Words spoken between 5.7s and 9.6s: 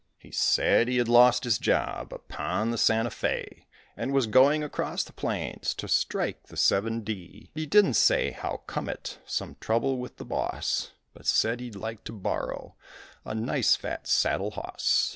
to strike the 7 D. He didn't say how come it, some